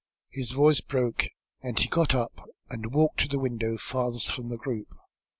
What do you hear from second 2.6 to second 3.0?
and